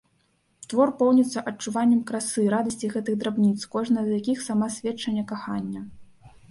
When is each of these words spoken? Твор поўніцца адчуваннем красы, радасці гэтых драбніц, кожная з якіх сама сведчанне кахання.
Твор 0.71 0.91
поўніцца 1.01 1.43
адчуваннем 1.51 2.01
красы, 2.13 2.47
радасці 2.55 2.91
гэтых 2.97 3.21
драбніц, 3.25 3.59
кожная 3.77 4.03
з 4.09 4.19
якіх 4.21 4.37
сама 4.49 4.75
сведчанне 4.79 5.23
кахання. 5.33 5.81